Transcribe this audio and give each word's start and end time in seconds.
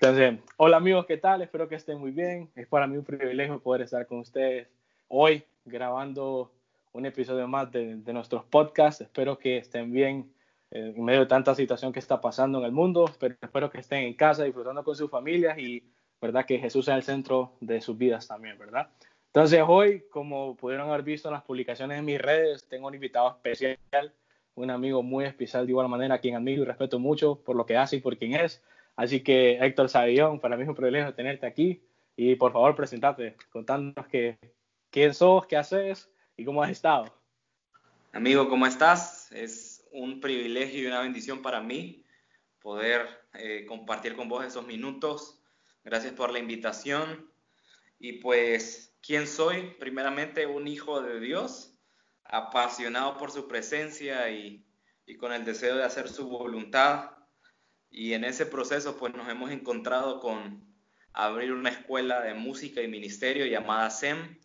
Entonces, 0.00 0.38
hola 0.58 0.76
amigos, 0.76 1.06
¿qué 1.06 1.16
tal? 1.16 1.42
Espero 1.42 1.68
que 1.68 1.74
estén 1.74 1.98
muy 1.98 2.12
bien. 2.12 2.48
Es 2.54 2.68
para 2.68 2.86
mí 2.86 2.96
un 2.96 3.04
privilegio 3.04 3.60
poder 3.60 3.82
estar 3.82 4.06
con 4.06 4.20
ustedes 4.20 4.68
hoy 5.08 5.42
grabando 5.64 6.52
un 6.92 7.04
episodio 7.04 7.48
más 7.48 7.72
de, 7.72 7.96
nuestros 8.12 8.44
podcasts. 8.44 9.00
Espero 9.00 9.40
que 9.40 9.56
estén 9.56 9.90
bien 9.90 10.32
eh, 10.70 10.92
en 10.94 11.04
medio 11.04 11.18
de 11.18 11.26
tanta 11.26 11.52
situación 11.52 11.92
que 11.92 11.98
está 11.98 12.20
pasando 12.20 12.60
en 12.60 12.66
el 12.66 12.70
mundo. 12.70 13.10
Pero 13.18 13.34
espero 13.42 13.70
que 13.70 13.78
estén 13.78 14.04
en 14.04 14.14
casa 14.14 14.44
disfrutando 14.44 14.84
con 14.84 14.94
sus 14.94 15.10
familias 15.10 15.58
y, 15.58 15.82
¿verdad? 16.22 16.46
Que 16.46 16.60
Jesús 16.60 16.84
sea 16.84 16.94
el 16.94 17.02
centro 17.02 17.54
de 17.60 17.80
sus 17.80 17.98
vidas 17.98 18.28
también, 18.28 18.56
¿verdad? 18.56 18.90
Entonces, 19.26 19.64
hoy, 19.66 20.04
como 20.12 20.54
pudieron 20.54 20.88
haber 20.88 21.02
visto 21.02 21.26
en 21.26 21.34
las 21.34 21.42
publicaciones 21.42 21.98
en 21.98 22.04
mis 22.04 22.22
redes, 22.22 22.68
tengo 22.68 22.86
un 22.86 22.94
invitado 22.94 23.30
especial, 23.30 24.12
un 24.54 24.70
amigo 24.70 25.02
muy 25.02 25.24
especial 25.24 25.66
de 25.66 25.72
igual 25.72 25.88
manera, 25.88 26.14
a 26.14 26.18
quien 26.18 26.36
admiro 26.36 26.62
y 26.62 26.66
respeto 26.66 27.00
mucho 27.00 27.40
por 27.40 27.56
lo 27.56 27.66
que 27.66 27.76
hace 27.76 27.96
y 27.96 28.00
por 28.00 28.16
quien 28.16 28.36
es. 28.36 28.62
Así 28.98 29.22
que 29.22 29.58
Héctor 29.64 29.88
Sabillón, 29.88 30.40
para 30.40 30.56
mí 30.56 30.64
es 30.64 30.68
un 30.68 30.74
privilegio 30.74 31.14
tenerte 31.14 31.46
aquí 31.46 31.80
y 32.16 32.34
por 32.34 32.52
favor 32.52 32.74
presentate, 32.74 33.36
contándonos 33.48 34.08
que, 34.08 34.40
quién 34.90 35.14
sos, 35.14 35.46
qué 35.46 35.56
haces 35.56 36.10
y 36.36 36.44
cómo 36.44 36.64
has 36.64 36.72
estado. 36.72 37.04
Amigo, 38.10 38.48
¿cómo 38.48 38.66
estás? 38.66 39.30
Es 39.30 39.86
un 39.92 40.20
privilegio 40.20 40.82
y 40.82 40.86
una 40.86 41.00
bendición 41.00 41.42
para 41.42 41.60
mí 41.60 42.04
poder 42.60 43.06
eh, 43.34 43.66
compartir 43.66 44.16
con 44.16 44.28
vos 44.28 44.44
esos 44.44 44.66
minutos. 44.66 45.44
Gracias 45.84 46.14
por 46.14 46.32
la 46.32 46.40
invitación. 46.40 47.30
Y 48.00 48.14
pues, 48.14 48.98
¿quién 49.00 49.28
soy? 49.28 49.76
Primeramente, 49.78 50.44
un 50.46 50.66
hijo 50.66 51.00
de 51.02 51.20
Dios, 51.20 51.72
apasionado 52.24 53.16
por 53.16 53.30
su 53.30 53.46
presencia 53.46 54.28
y, 54.28 54.66
y 55.06 55.16
con 55.16 55.32
el 55.32 55.44
deseo 55.44 55.76
de 55.76 55.84
hacer 55.84 56.08
su 56.08 56.28
voluntad 56.28 57.12
y 57.90 58.12
en 58.12 58.24
ese 58.24 58.46
proceso 58.46 58.96
pues 58.96 59.14
nos 59.14 59.28
hemos 59.28 59.50
encontrado 59.50 60.20
con 60.20 60.66
abrir 61.12 61.52
una 61.52 61.70
escuela 61.70 62.20
de 62.20 62.34
música 62.34 62.82
y 62.82 62.88
ministerio 62.88 63.46
llamada 63.46 63.90
SEM, 63.90 64.38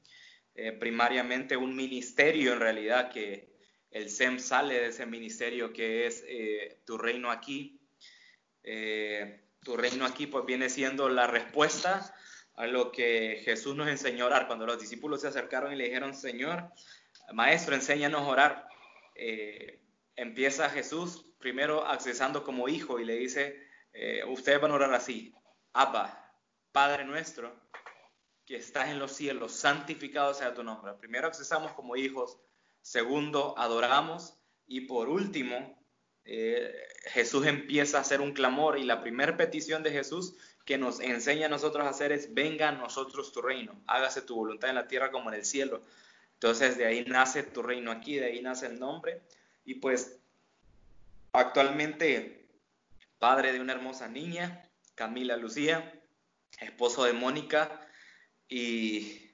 eh, 0.56 0.72
primariamente 0.72 1.58
un 1.58 1.76
ministerio 1.76 2.54
en 2.54 2.59
realidad 2.59 3.12
que 3.12 3.54
el 3.92 4.09
SEM 4.09 4.40
sale 4.40 4.80
de 4.80 4.88
ese 4.88 5.06
ministerio 5.06 5.72
que 5.73 6.08
es 6.08 6.23
eh, 6.28 6.82
Tu 6.86 6.98
Reino 6.98 7.32
Aquí. 7.32 7.80
Eh, 8.64 9.42
tu 9.64 9.78
Reino 9.78 10.06
Aquí 10.06 10.28
pues 10.28 10.45
viene 10.45 10.70
siendo 10.70 11.10
la 11.10 11.28
respuesta 11.28 12.14
a 12.56 12.66
lo 12.66 12.92
que 12.92 13.42
Jesús 13.45 13.76
nos 13.76 13.88
enseñó 13.88 14.23
a 14.23 14.28
orar. 14.28 14.48
Cuando 14.48 14.66
los 14.66 14.80
discípulos 14.80 15.22
se 15.22 15.28
acercaron 15.28 15.73
y 15.73 15.76
le 15.76 15.86
dijeron, 15.86 16.16
Señor, 16.16 16.70
Maestro, 17.34 17.76
enséñanos 17.76 18.22
a 18.22 18.28
orar. 18.28 18.67
empieza 20.16 20.70
Jesús 20.70 21.33
primero 21.44 21.86
accesando 21.86 22.41
como 22.41 22.69
hijo 22.69 23.02
y 23.02 23.05
le 23.05 23.17
dice, 23.17 23.61
eh, 23.91 24.23
ustedes 24.25 24.61
van 24.61 24.72
a 24.72 24.75
orar 24.75 24.94
así, 24.94 25.36
Abba, 25.73 26.33
Padre 26.72 27.03
nuestro, 27.03 27.53
que 28.45 28.55
estás 28.55 28.88
en 28.89 28.97
los 28.97 29.11
cielos, 29.11 29.52
santificado 29.52 30.33
sea 30.33 30.53
tu 30.53 30.64
nombre. 30.64 30.94
Primero 30.94 31.27
accesamos 31.27 31.73
como 31.73 31.97
hijos, 31.97 32.39
segundo 32.81 33.55
adoramos 33.58 34.39
y 34.67 34.81
por 34.88 35.09
último 35.09 35.86
eh, 36.23 36.73
Jesús 37.08 37.45
empieza 37.45 37.97
a 37.97 38.02
hacer 38.02 38.21
un 38.21 38.31
clamor 38.31 38.80
y 38.80 38.83
la 38.83 39.02
primera 39.02 39.36
petición 39.36 39.83
de 39.83 39.91
Jesús 39.91 40.36
que 40.64 40.77
nos 40.77 41.02
enseña 41.02 41.47
a 41.47 41.49
nosotros 41.49 41.86
a 41.86 41.89
hacer 41.89 42.14
es, 42.14 42.33
venga 42.33 42.69
a 42.69 42.71
nosotros 42.71 43.33
tu 43.33 43.41
reino, 43.41 43.83
hágase 43.88 44.21
tu 44.21 44.36
voluntad 44.36 44.69
en 44.69 44.75
la 44.75 44.88
tierra 44.88 45.11
como 45.11 45.30
en 45.30 45.36
el 45.36 45.45
cielo. 45.45 45.83
Entonces 46.36 46.77
de 46.77 46.86
ahí 46.86 47.03
nace 47.05 47.44
tu 47.44 47.61
reino 47.61 47.91
aquí, 47.91 48.16
de 48.16 48.27
ahí 48.27 48.41
nace 48.41 48.67
el 48.67 48.80
nombre. 48.80 49.23
Y 49.66 49.75
pues 49.75 50.23
Actualmente 51.36 52.45
padre 53.17 53.53
de 53.53 53.59
una 53.59 53.73
hermosa 53.73 54.08
niña, 54.08 54.70
Camila 54.94 55.36
Lucía, 55.36 55.92
esposo 56.59 57.06
de 57.06 57.14
Mónica 57.14 57.81
y 58.48 59.31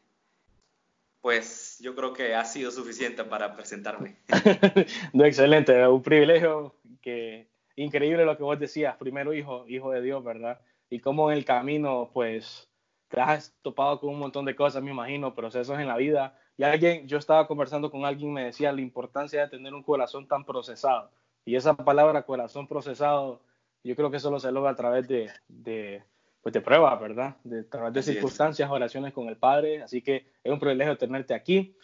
pues 1.20 1.78
yo 1.82 1.96
creo 1.96 2.14
que 2.14 2.36
ha 2.36 2.46
sido 2.46 2.72
suficiente 2.72 3.26
para 3.26 3.54
presentarme. 3.54 4.16
no, 5.14 5.26
excelente, 5.26 5.86
un 5.88 6.02
privilegio 6.02 6.74
que 7.02 7.50
increíble 7.76 8.24
lo 8.24 8.38
que 8.38 8.44
vos 8.44 8.58
decías, 8.58 8.96
primero 8.96 9.34
hijo, 9.34 9.66
hijo 9.68 9.92
de 9.92 10.02
Dios, 10.02 10.24
¿verdad? 10.24 10.62
Y 10.90 11.02
cómo 11.02 11.30
en 11.30 11.38
el 11.38 11.44
camino 11.44 12.12
pues 12.14 12.70
te 13.10 13.20
has 13.20 13.54
topado 13.62 14.00
con 14.00 14.12
un 14.12 14.20
montón 14.20 14.46
de 14.46 14.56
cosas, 14.56 14.82
me 14.82 14.92
imagino, 14.92 15.36
procesos 15.36 15.78
en 15.78 15.88
la 15.88 15.98
vida. 15.98 16.40
Y 16.56 16.64
alguien, 16.64 17.10
yo 17.10 17.18
estaba 17.18 17.46
conversando 17.46 17.92
con 17.92 18.06
alguien 18.06 18.32
me 18.32 18.46
decía 18.46 18.72
la 18.72 18.80
importancia 18.80 19.42
de 19.42 19.50
tener 19.50 19.74
un 19.74 19.84
corazón 19.84 20.30
tan 20.30 20.46
procesado 20.46 21.12
y 21.46 21.56
esa 21.56 21.76
palabra 21.76 22.24
corazón 22.24 22.68
procesado, 22.68 23.42
yo 23.84 23.96
creo 23.96 24.12
que 24.12 24.20
solo 24.20 24.40
se 24.40 24.52
logra 24.52 24.72
a 24.72 24.76
través 24.76 25.08
de, 25.08 25.30
de, 25.48 26.04
pues 26.42 26.54
de 26.54 26.62
pruebas, 26.62 27.00
¿verdad? 27.00 27.38
De, 27.44 27.62
a 27.62 27.70
través 27.70 27.94
de 27.94 28.04
circunstancias, 28.04 28.70
oraciones 28.70 29.14
con 29.14 29.30
el 29.30 29.38
Padre. 29.38 29.82
Así 29.82 30.02
que 30.02 30.26
es 30.44 30.52
un 30.52 30.60
privilegio 30.60 30.98
tenerte 30.98 31.34
aquí. 31.34 31.76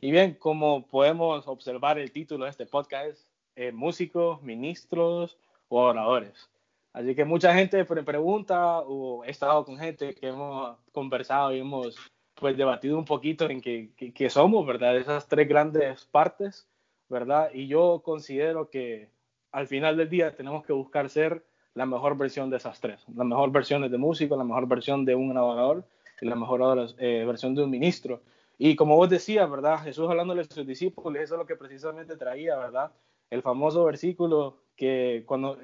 Y 0.00 0.10
bien, 0.10 0.34
como 0.34 0.86
podemos 0.86 1.46
observar, 1.46 1.98
el 1.98 2.12
título 2.12 2.44
de 2.44 2.50
este 2.50 2.66
podcast 2.66 3.08
es 3.08 3.28
eh, 3.56 3.72
Músicos, 3.72 4.42
Ministros 4.42 5.38
o 5.68 5.82
Oradores. 5.82 6.48
Así 6.92 7.14
que 7.14 7.24
mucha 7.24 7.54
gente 7.54 7.84
pregunta, 7.84 8.80
o 8.80 9.24
he 9.24 9.30
estado 9.30 9.64
con 9.64 9.78
gente 9.78 10.14
que 10.14 10.28
hemos 10.28 10.76
conversado 10.92 11.54
y 11.54 11.60
hemos 11.60 11.96
pues 12.34 12.56
debatido 12.56 12.98
un 12.98 13.04
poquito 13.04 13.48
en 13.48 13.60
qué 13.60 13.90
que, 13.94 14.30
somos, 14.30 14.66
¿verdad? 14.66 14.96
Esas 14.96 15.28
tres 15.28 15.46
grandes 15.46 16.04
partes 16.06 16.66
¿verdad? 17.10 17.50
Y 17.52 17.66
yo 17.66 18.00
considero 18.02 18.70
que 18.70 19.10
al 19.52 19.66
final 19.66 19.96
del 19.96 20.08
día 20.08 20.34
tenemos 20.34 20.64
que 20.64 20.72
buscar 20.72 21.10
ser 21.10 21.44
la 21.74 21.84
mejor 21.84 22.16
versión 22.16 22.50
de 22.50 22.56
esas 22.56 22.80
tres. 22.80 23.04
La 23.14 23.24
mejor 23.24 23.50
versión 23.50 23.88
de 23.88 23.98
músico, 23.98 24.36
la 24.36 24.44
mejor 24.44 24.66
versión 24.66 25.04
de 25.04 25.14
un 25.14 25.36
orador 25.36 25.84
y 26.20 26.26
la 26.26 26.36
mejor 26.36 26.94
eh, 26.98 27.24
versión 27.26 27.54
de 27.54 27.64
un 27.64 27.70
ministro. 27.70 28.22
Y 28.58 28.76
como 28.76 28.96
vos 28.96 29.10
decías, 29.10 29.50
¿verdad? 29.50 29.82
Jesús 29.82 30.08
hablándole 30.08 30.42
a 30.42 30.44
sus 30.44 30.66
discípulos, 30.66 31.20
eso 31.20 31.34
es 31.34 31.38
lo 31.38 31.46
que 31.46 31.56
precisamente 31.56 32.16
traía, 32.16 32.56
¿verdad? 32.56 32.92
El 33.30 33.42
famoso 33.42 33.84
versículo 33.84 34.58
que 34.76 35.24
cuando 35.26 35.58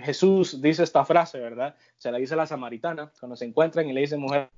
Jesús 0.00 0.62
dice 0.62 0.84
esta 0.84 1.04
frase, 1.04 1.38
¿verdad? 1.38 1.74
Se 1.98 2.10
la 2.10 2.18
dice 2.18 2.34
a 2.34 2.38
la 2.38 2.46
samaritana, 2.46 3.12
cuando 3.18 3.36
se 3.36 3.44
encuentran 3.44 3.88
y 3.88 3.92
le 3.92 4.02
dice, 4.02 4.16
mujer, 4.16 4.50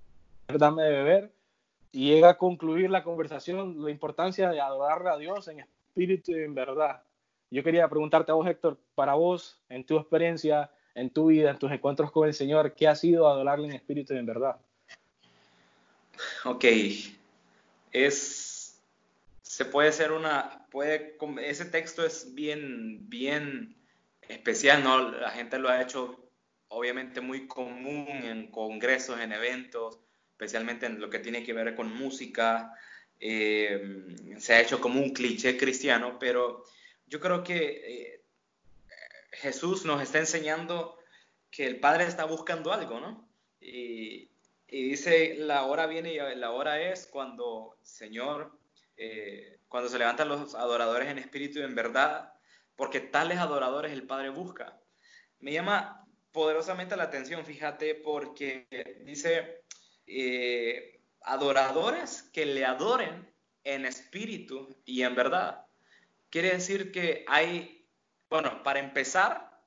dame 0.47 0.83
de 0.83 0.91
beber, 0.91 1.33
y 1.91 2.09
llega 2.09 2.31
a 2.31 2.39
concluir 2.39 2.91
la 2.91 3.03
conversación, 3.03 3.83
la 3.83 3.91
importancia 3.91 4.51
de 4.51 4.61
adorar 4.61 5.07
a 5.07 5.17
Dios 5.17 5.49
en 5.49 5.61
espíritu 5.61 5.74
y 5.97 6.23
en 6.27 6.55
verdad. 6.55 7.03
Yo 7.51 7.63
quería 7.63 7.89
preguntarte 7.89 8.33
a 8.33 8.35
vos, 8.35 8.49
Héctor, 8.49 8.79
para 8.95 9.15
vos, 9.15 9.61
en 9.69 9.85
tu 9.85 9.97
experiencia, 9.97 10.71
en 10.95 11.11
tu 11.11 11.27
vida, 11.27 11.51
en 11.51 11.59
tus 11.59 11.71
encuentros 11.71 12.11
con 12.11 12.27
el 12.27 12.35
Señor, 12.35 12.75
¿qué 12.75 12.89
ha 12.89 12.97
sido 12.97 13.29
adorarle 13.29 13.69
en 13.69 13.75
espíritu 13.75 14.15
y 14.15 14.19
en 14.19 14.27
verdad? 14.27 14.57
Ok, 16.45 16.65
es, 17.93 18.81
se 19.43 19.65
puede 19.65 19.93
ser 19.93 20.13
una, 20.13 20.67
puede, 20.71 21.17
ese 21.43 21.65
texto 21.67 22.05
es 22.05 22.35
bien, 22.35 23.09
bien 23.09 23.77
especial, 24.29 24.83
¿no? 24.83 25.11
La 25.11 25.31
gente 25.31 25.59
lo 25.59 25.69
ha 25.69 25.83
hecho 25.83 26.25
obviamente 26.69 27.21
muy 27.21 27.47
común 27.47 28.09
en 28.09 28.51
congresos, 28.51 29.21
en 29.21 29.33
eventos, 29.33 30.01
especialmente 30.33 30.87
en 30.87 31.01
lo 31.01 31.09
que 31.09 31.21
tiene 31.21 31.45
que 31.45 31.53
ver 31.53 31.75
con 31.77 31.95
música, 31.95 32.73
eh, 33.21 33.81
se 34.39 34.55
ha 34.55 34.61
hecho 34.61 34.81
como 34.81 35.01
un 35.01 35.13
cliché 35.13 35.57
cristiano, 35.57 36.19
pero 36.19 36.65
yo 37.07 37.21
creo 37.21 37.43
que 37.43 37.57
eh, 37.57 38.23
Jesús 39.33 39.85
nos 39.85 40.03
está 40.03 40.19
enseñando 40.19 40.99
que 41.51 41.67
el 41.67 41.79
Padre 41.81 42.05
está 42.05 42.25
buscando 42.25 42.73
algo, 42.73 43.01
¿no? 43.01 43.29
Y, 43.61 44.31
dice, 44.69 45.37
la 45.39 45.65
hora 45.67 45.87
viene 45.87 46.15
y 46.15 46.19
la 46.19 46.51
hora 46.51 46.83
es 46.83 47.07
cuando, 47.07 47.77
Señor, 47.83 48.59
eh, 48.97 49.59
cuando 49.69 49.89
se 49.89 49.99
levantan 49.99 50.29
los 50.29 50.55
adoradores 50.55 51.09
en 51.09 51.19
espíritu 51.19 51.61
y 51.61 51.63
en 51.63 51.75
verdad, 51.75 52.33
porque 52.75 53.01
tales 53.01 53.39
adoradores 53.39 53.93
el 53.93 54.07
Padre 54.07 54.31
busca. 54.31 54.81
Me 55.39 55.53
llama 55.53 56.05
poderosamente 56.33 56.97
la 56.97 57.05
atención, 57.05 57.45
fíjate, 57.45 57.95
porque 57.95 58.67
dice, 59.05 59.63
adoradores 61.25 62.23
que 62.33 62.47
le 62.47 62.65
adoren 62.65 63.33
en 63.65 63.87
espíritu 63.87 64.77
y 64.85 65.03
en 65.03 65.15
verdad. 65.15 65.67
Quiere 66.31 66.53
decir 66.53 66.93
que 66.93 67.25
hay, 67.29 67.89
bueno, 68.29 68.63
para 68.63 68.79
empezar, 68.79 69.63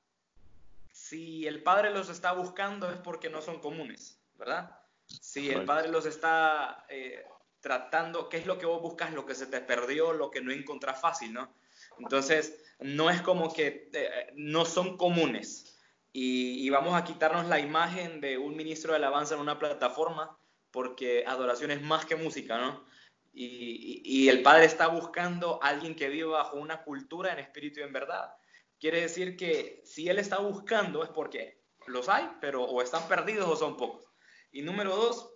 si 0.92 1.46
el 1.46 1.62
Padre 1.62 1.90
los 1.90 2.08
está 2.08 2.32
buscando 2.32 2.90
es 2.90 2.98
porque 2.98 3.30
no 3.30 3.42
son 3.42 3.60
comunes, 3.60 4.20
¿verdad? 4.34 4.78
Si 5.06 5.50
el 5.50 5.64
Padre 5.64 5.88
los 5.88 6.06
está 6.06 6.84
eh, 6.88 7.24
tratando, 7.60 8.28
¿qué 8.28 8.36
es 8.36 8.46
lo 8.46 8.58
que 8.58 8.66
vos 8.66 8.82
buscas? 8.82 9.12
Lo 9.12 9.26
que 9.26 9.34
se 9.34 9.46
te 9.46 9.60
perdió, 9.60 10.12
lo 10.12 10.30
que 10.30 10.40
no 10.40 10.52
encontrás 10.52 11.00
fácil, 11.00 11.32
¿no? 11.32 11.52
Entonces, 11.98 12.62
no 12.78 13.10
es 13.10 13.22
como 13.22 13.52
que 13.52 13.90
eh, 13.92 14.32
no 14.36 14.64
son 14.64 14.96
comunes. 14.96 15.76
Y, 16.12 16.66
y, 16.66 16.70
vamos 16.70 16.94
a 16.94 17.04
quitarnos 17.04 17.46
la 17.46 17.60
imagen 17.60 18.20
de 18.20 18.38
un 18.38 18.56
ministro 18.56 18.92
de 18.92 18.96
alabanza 18.96 19.34
en 19.34 19.40
una 19.40 19.58
plataforma 19.58 20.38
porque 20.70 21.24
adoración 21.26 21.70
es 21.70 21.82
más 21.82 22.04
que 22.04 22.16
música, 22.16 22.58
¿no? 22.58 22.84
Y, 23.32 24.28
el 24.28 24.42
Padre 24.42 24.64
está 24.64 24.88
buscando 24.88 25.62
a 25.62 25.68
alguien 25.68 25.94
que 25.94 26.08
viva 26.08 26.38
bajo 26.38 26.56
una 26.56 26.82
cultura 26.82 27.32
en 27.32 27.38
espíritu 27.38 27.80
y 27.80 27.84
en 27.84 27.92
verdad. 27.92 28.34
Quiere 28.80 29.00
decir 29.00 29.36
que 29.36 29.80
si 29.84 30.08
Él 30.08 30.18
está 30.18 30.38
buscando 30.38 31.04
es 31.04 31.10
porque 31.10 31.62
los 31.86 32.08
hay, 32.08 32.28
pero 32.40 32.64
o 32.64 32.82
están 32.82 33.06
perdidos 33.06 33.48
o 33.48 33.56
son 33.56 33.76
pocos. 33.76 34.04
Y 34.50 34.62
número 34.62 34.96
dos, 34.96 35.34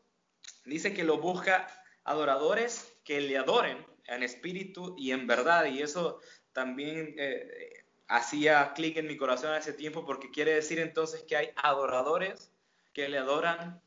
dice 0.65 0.95
que 0.95 1.05
lo 1.05 1.19
busca 1.19 1.69
adoradores 2.05 2.93
que 3.05 3.21
le 3.21 3.39
adoren 3.39 3.87
en 4.07 4.23
espíritu 4.23 4.97
y 4.99 5.13
en 5.13 5.27
verdad. 5.27 5.67
Y 5.67 5.81
eso 5.81 6.21
también 6.53 7.15
eh, 7.19 7.85
hacía 8.09 8.73
clic 8.75 8.97
en 8.97 9.07
mi 9.07 9.17
corazón 9.17 9.55
hace 9.55 9.73
tiempo 9.73 10.05
porque 10.05 10.31
quiere 10.31 10.55
decir 10.55 10.79
entonces 10.79 11.23
que 11.23 11.37
hay 11.37 11.51
adoradores 11.57 12.53
que 12.93 13.09
le 13.09 13.19
adoran 13.19 13.81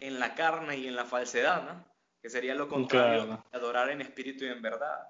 en 0.00 0.18
la 0.18 0.34
carne 0.34 0.76
y 0.76 0.86
en 0.86 0.96
la 0.96 1.04
falsedad, 1.04 1.62
¿no? 1.64 1.84
Que 2.20 2.30
sería 2.30 2.54
lo 2.54 2.68
contrario, 2.68 3.44
adorar 3.52 3.90
en 3.90 4.00
espíritu 4.00 4.44
y 4.44 4.48
en 4.48 4.62
verdad. 4.62 5.08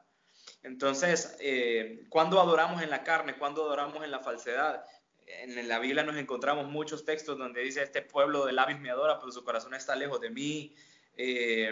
Entonces, 0.63 1.37
eh, 1.41 2.05
cuando 2.09 2.41
adoramos 2.41 2.83
en 2.83 2.91
la 2.91 3.03
carne, 3.03 3.37
cuando 3.37 3.65
adoramos 3.65 4.05
en 4.05 4.11
la 4.11 4.21
falsedad, 4.21 4.85
en 5.27 5.69
la 5.69 5.79
Biblia 5.79 6.05
nos 6.05 6.17
encontramos 6.17 6.69
muchos 6.69 7.05
textos 7.05 7.39
donde 7.39 7.63
dice, 7.63 7.83
este 7.83 8.03
pueblo 8.03 8.47
de 8.47 8.53
labios 8.53 8.81
me 8.81 8.91
adora, 8.91 9.19
pero 9.19 9.31
su 9.33 9.45
corazón 9.45 9.75
está 9.75 9.95
lejos 9.95 10.21
de 10.21 10.31
mí. 10.31 10.75
Eh, 11.17 11.71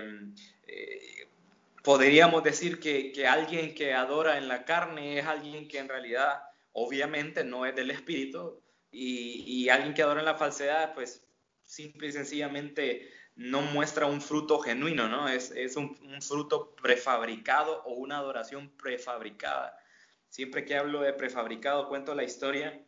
eh, 0.67 1.29
podríamos 1.83 2.43
decir 2.43 2.81
que, 2.81 3.13
que, 3.13 3.27
alguien 3.27 3.75
que 3.75 3.95
adora 3.95 4.39
en 4.39 4.49
la 4.49 4.65
carne 4.65 5.19
es 5.19 5.27
alguien 5.27 5.69
que 5.69 5.79
en 5.79 5.89
realidad 5.89 6.43
obviamente 6.73 7.45
no 7.45 7.65
es 7.65 7.75
del 7.75 7.91
espíritu 7.91 8.61
y, 8.91 9.45
y 9.47 9.69
alguien 9.69 9.95
que 9.95 10.03
adora 10.03 10.21
en 10.21 10.27
la 10.27 10.35
falsedad 10.35 10.95
pues 10.95 11.26
simple 11.67 12.09
y 12.09 12.13
sencillamente 12.13 13.13
no 13.35 13.61
muestra 13.61 14.07
un 14.07 14.23
fruto 14.23 14.59
genuino, 14.61 15.09
¿no? 15.09 15.29
Es, 15.29 15.51
es 15.51 15.77
un, 15.77 15.99
un, 16.03 16.23
fruto 16.23 16.75
prefabricado 16.75 17.83
o 17.85 17.93
una 17.93 18.19
adoración 18.19 18.71
prefabricada. 18.71 19.79
Siempre 20.31 20.65
que 20.65 20.77
hablo 20.77 21.03
de 21.03 21.13
prefabricado 21.13 21.89
cuento 21.89 22.15
la 22.15 22.25
historia 22.25 22.83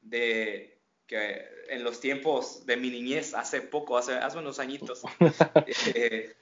de 0.00 0.80
que 1.06 1.44
en 1.68 1.82
los 1.82 2.00
tiempos 2.00 2.64
de 2.66 2.76
mi 2.76 2.88
niñez, 2.88 3.34
hace 3.34 3.60
poco, 3.60 3.98
hace, 3.98 4.14
hace 4.14 4.38
unos 4.38 4.60
añitos, 4.60 5.02
eh, 5.94 6.36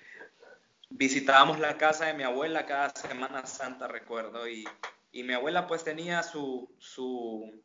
visitábamos 0.91 1.59
la 1.59 1.79
casa 1.79 2.07
de 2.07 2.15
mi 2.15 2.23
abuela 2.23 2.67
cada 2.67 2.91
Semana 2.91 3.47
Santa, 3.47 3.89
recuerdo, 3.89 4.47
y, 4.47 4.69
y 5.11 5.23
mi 5.23 5.33
abuela 5.33 5.67
pues 5.67 5.85
tenía 5.85 6.23
su, 6.23 6.71
su, 6.79 7.63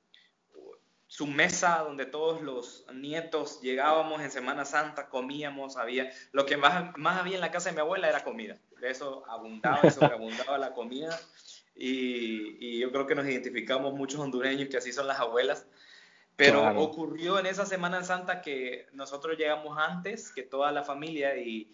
su 1.13 1.27
mesa 1.27 1.83
donde 1.85 2.07
todos 2.07 2.41
los 2.41 2.87
nietos 2.91 3.61
llegábamos 3.61 4.19
en 4.23 4.31
Semana 4.31 4.65
Santa, 4.65 5.09
comíamos, 5.09 5.77
había, 5.77 6.09
lo 6.31 6.43
que 6.47 6.57
más, 6.57 6.97
más 6.97 7.19
había 7.19 7.35
en 7.35 7.41
la 7.41 7.51
casa 7.51 7.69
de 7.69 7.75
mi 7.75 7.81
abuela 7.81 8.09
era 8.09 8.23
comida, 8.23 8.57
de 8.81 8.89
eso 8.89 9.23
abundaba, 9.29 9.81
eso 9.83 10.03
abundaba 10.05 10.57
la 10.57 10.73
comida, 10.73 11.15
y, 11.75 12.57
y, 12.59 12.79
yo 12.79 12.91
creo 12.91 13.05
que 13.05 13.13
nos 13.13 13.27
identificamos 13.27 13.93
muchos 13.93 14.19
hondureños 14.21 14.69
que 14.69 14.77
así 14.77 14.91
son 14.91 15.05
las 15.05 15.19
abuelas, 15.19 15.67
pero 16.35 16.67
ocurrió 16.81 17.37
en 17.37 17.45
esa 17.45 17.67
Semana 17.67 18.03
Santa 18.03 18.41
que 18.41 18.87
nosotros 18.93 19.37
llegamos 19.37 19.77
antes 19.77 20.31
que 20.31 20.41
toda 20.41 20.71
la 20.71 20.83
familia 20.83 21.37
y, 21.37 21.71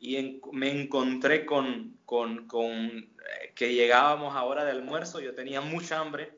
y 0.00 0.40
me 0.50 0.72
encontré 0.72 1.46
con, 1.46 2.00
con, 2.04 2.48
con 2.48 2.66
eh, 2.66 3.52
que 3.54 3.74
llegábamos 3.74 4.34
a 4.34 4.42
hora 4.42 4.64
de 4.64 4.72
almuerzo, 4.72 5.20
yo 5.20 5.36
tenía 5.36 5.60
mucha 5.60 6.00
hambre. 6.00 6.36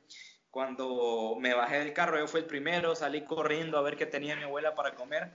Cuando 0.55 1.35
me 1.41 1.53
bajé 1.53 1.81
del 1.81 1.93
carro, 1.93 2.17
yo 2.17 2.29
fui 2.29 2.43
el 2.43 2.47
primero, 2.47 2.95
salí 2.95 3.25
corriendo 3.25 3.77
a 3.77 3.83
ver 3.83 3.97
qué 3.97 4.07
tenía 4.07 4.37
mi 4.37 4.45
abuela 4.45 4.77
para 4.77 4.95
comer 4.95 5.33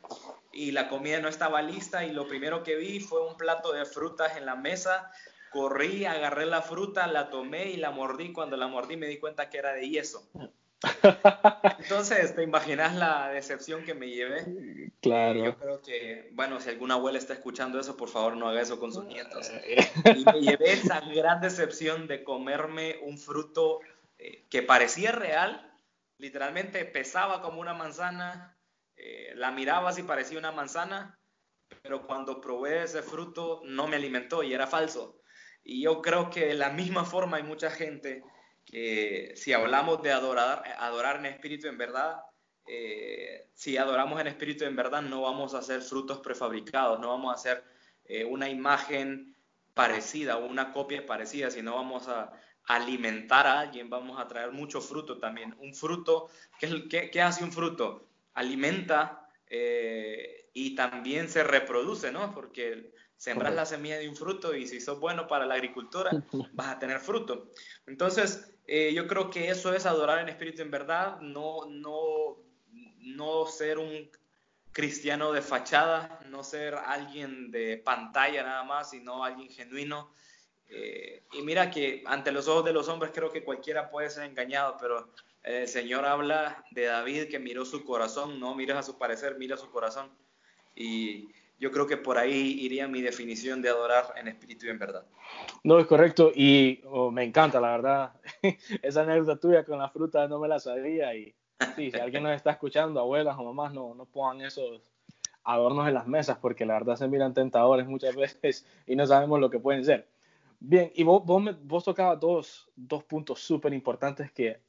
y 0.54 0.72
la 0.72 0.88
comida 0.88 1.20
no 1.20 1.28
estaba 1.28 1.62
lista 1.62 2.06
y 2.06 2.14
lo 2.14 2.26
primero 2.26 2.64
que 2.64 2.78
vi 2.78 3.02
fue 3.02 3.28
un 3.28 3.36
plato 3.36 3.74
de 3.74 3.84
frutas 3.84 4.38
en 4.38 4.46
la 4.46 4.56
mesa. 4.56 5.12
Corrí, 5.52 6.06
agarré 6.06 6.46
la 6.46 6.62
fruta, 6.62 7.06
la 7.08 7.30
tomé 7.30 7.70
y 7.70 7.76
la 7.76 7.92
mordí. 7.92 8.32
Cuando 8.32 8.56
la 8.56 8.68
mordí 8.68 8.96
me 8.96 9.08
di 9.08 9.18
cuenta 9.18 9.50
que 9.50 9.58
era 9.58 9.74
de 9.74 9.90
yeso. 9.90 10.24
Entonces, 11.80 12.34
¿te 12.34 12.44
imaginas 12.44 12.96
la 12.96 13.28
decepción 13.28 13.84
que 13.84 13.94
me 13.94 14.08
llevé? 14.08 14.46
Claro. 15.02 15.44
Yo 15.44 15.58
creo 15.58 15.82
que, 15.82 16.30
bueno, 16.32 16.62
si 16.62 16.70
alguna 16.70 16.94
abuela 16.94 17.18
está 17.18 17.34
escuchando 17.34 17.78
eso, 17.78 17.98
por 17.98 18.08
favor 18.08 18.38
no 18.38 18.48
haga 18.48 18.62
eso 18.62 18.80
con 18.80 18.94
sus 18.94 19.04
nietos. 19.04 19.52
Y 20.06 20.24
me 20.24 20.40
llevé 20.40 20.72
esa 20.72 21.02
gran 21.02 21.42
decepción 21.42 22.08
de 22.08 22.24
comerme 22.24 23.00
un 23.02 23.18
fruto 23.18 23.82
eh, 24.20 24.46
que 24.50 24.62
parecía 24.62 25.14
real, 25.14 25.74
literalmente 26.18 26.84
pesaba 26.84 27.42
como 27.42 27.62
una 27.62 27.74
manzana, 27.74 28.58
eh, 28.98 29.32
la 29.36 29.52
miraba 29.52 29.98
y 29.98 30.04
parecía 30.04 30.38
una 30.38 30.52
manzana, 30.52 31.18
pero 31.82 32.06
cuando 32.06 32.42
probé 32.42 32.84
ese 32.84 33.02
fruto 33.02 33.62
no 33.64 33.88
me 33.88 33.96
alimentó 33.96 34.44
y 34.44 34.54
era 34.54 34.68
falso. 34.68 35.22
Y 35.64 35.82
yo 35.84 36.02
creo 36.02 36.30
que 36.30 36.48
de 36.48 36.56
la 36.56 36.70
misma 36.70 37.06
forma 37.06 37.38
hay 37.38 37.44
mucha 37.44 37.72
gente 37.72 38.22
que 38.66 39.32
si 39.36 39.54
hablamos 39.54 40.02
de 40.04 40.12
adorar, 40.12 41.16
en 41.16 41.26
espíritu 41.26 41.68
en 41.68 41.78
verdad, 41.78 42.18
eh, 42.68 43.50
si 43.54 43.78
adoramos 43.78 44.20
en 44.20 44.28
espíritu 44.28 44.66
en 44.66 44.76
verdad, 44.76 45.02
no 45.02 45.22
vamos 45.22 45.54
a 45.54 45.60
hacer 45.60 45.82
frutos 45.82 46.20
prefabricados, 46.20 47.00
no 47.00 47.08
vamos 47.10 47.32
a 47.32 47.40
hacer 47.40 47.64
una 48.28 48.50
imagen 48.50 49.36
parecida 49.80 50.36
una 50.36 50.74
copia 50.74 51.06
parecida, 51.06 51.50
sino 51.50 51.76
vamos 51.76 52.10
a 52.10 52.34
alimentar 52.70 53.48
a 53.48 53.60
alguien, 53.62 53.90
vamos 53.90 54.20
a 54.20 54.28
traer 54.28 54.52
mucho 54.52 54.80
fruto 54.80 55.18
también. 55.18 55.56
Un 55.60 55.74
fruto, 55.74 56.30
¿qué, 56.60 57.10
qué, 57.12 57.22
hace 57.22 57.44
un 57.44 57.52
fruto? 57.52 58.08
Alimenta 58.36 59.28
eh, 59.48 60.50
y 60.54 60.76
también 60.76 61.30
se 61.30 61.44
reproduce, 61.44 62.12
¿no? 62.12 62.32
Porque 62.32 62.94
sembras 63.18 63.56
la 63.56 63.66
semilla 63.66 63.98
de 63.98 64.08
un 64.08 64.16
fruto 64.16 64.56
y 64.56 64.68
si 64.68 64.80
sos 64.80 65.00
bueno 65.00 65.28
para 65.28 65.48
la 65.48 65.56
agricultura, 65.56 66.12
vas 66.54 66.68
a 66.68 66.78
tener 66.78 67.00
fruto. 67.00 67.52
Entonces, 67.88 68.54
eh, 68.68 68.94
yo 68.94 69.08
creo 69.08 69.32
que 69.32 69.50
eso 69.50 69.74
es 69.74 69.88
adorar 69.88 70.20
en 70.20 70.30
espíritu 70.30 70.62
en 70.62 70.70
verdad, 70.70 71.20
no, 71.22 71.66
no, 71.68 72.38
no 73.00 73.48
ser 73.48 73.80
un 73.80 74.12
cristiano 74.72 75.32
de 75.32 75.42
fachada, 75.42 76.20
no 76.30 76.44
ser 76.44 76.76
alguien 76.76 77.50
de 77.50 77.78
pantalla 77.78 78.44
nada 78.44 78.64
más, 78.64 78.92
sino 78.92 79.24
alguien 79.24 79.50
genuino. 79.50 80.14
Eh, 80.70 81.24
y 81.34 81.42
mira 81.42 81.72
que 81.72 82.04
ante 82.06 82.32
los 82.32 82.48
ojos 82.48 82.66
de 82.66 82.74
los 82.74 82.88
hombres 82.90 83.12
creo 83.14 83.32
que 83.32 83.44
cualquiera 83.44 83.90
puede 83.90 84.10
ser 84.10 84.26
engañado, 84.26 84.78
pero 84.80 85.10
el 85.44 85.68
Señor 85.68 86.06
habla 86.06 86.64
de 86.72 86.86
David 86.86 87.30
que 87.30 87.40
miró 87.40 87.66
su 87.66 87.84
corazón, 87.84 88.40
no 88.40 88.56
miras 88.56 88.78
a 88.78 88.84
su 88.84 88.98
parecer, 88.98 89.38
mira 89.38 89.58
su 89.58 89.70
corazón. 89.72 90.10
Y 90.76 91.30
yo 91.60 91.72
creo 91.72 91.88
que 91.88 91.98
por 91.98 92.18
ahí 92.18 92.58
iría 92.62 92.88
mi 92.88 93.02
definición 93.02 93.62
de 93.62 93.70
adorar 93.70 94.14
en 94.16 94.28
espíritu 94.28 94.66
y 94.66 94.70
en 94.70 94.80
verdad. 94.80 95.06
No, 95.64 95.80
es 95.80 95.88
correcto 95.88 96.32
y 96.34 96.82
oh, 96.86 97.12
me 97.12 97.24
encanta, 97.24 97.60
la 97.60 97.72
verdad. 97.72 98.14
Esa 98.82 99.02
anécdota 99.02 99.40
tuya 99.40 99.66
con 99.66 99.80
la 99.80 99.90
fruta 99.90 100.28
no 100.28 100.40
me 100.40 100.48
la 100.48 100.60
sabía 100.60 101.14
y 101.16 101.36
sí, 101.76 101.92
si 101.92 102.00
alguien 102.00 102.24
nos 102.24 102.34
está 102.34 102.52
escuchando, 102.52 103.00
abuelas 103.00 103.36
o 103.38 103.44
mamás, 103.44 103.74
no, 103.74 103.94
no 103.94 104.06
pongan 104.06 104.42
esos 104.42 104.82
adornos 105.44 105.88
en 105.88 105.96
las 105.96 106.08
mesas 106.08 106.38
porque 106.38 106.66
la 106.66 106.76
verdad 106.76 106.96
se 106.96 107.08
miran 107.08 107.34
tentadores 107.34 107.88
muchas 107.88 108.16
veces 108.16 108.66
y 108.88 108.96
no 108.96 109.06
sabemos 109.06 109.40
lo 109.40 109.50
que 109.50 109.60
pueden 109.60 109.84
ser. 109.84 110.08
Bien, 110.60 110.92
y 110.94 111.04
vos, 111.04 111.26
vos, 111.26 111.44
vos 111.64 111.84
tocabas 111.84 112.20
dos, 112.20 112.70
dos 112.76 113.04
puntos 113.04 113.40
súper 113.40 113.74
importantes 113.74 114.32
que 114.32 114.62